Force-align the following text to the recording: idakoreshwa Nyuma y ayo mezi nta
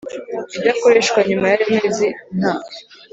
idakoreshwa 0.57 1.19
Nyuma 1.29 1.45
y 1.51 1.53
ayo 1.55 1.67
mezi 1.75 2.07
nta 2.37 2.53